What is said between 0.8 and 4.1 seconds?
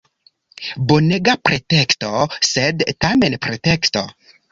Bonega preteksto— sed tamen preteksto.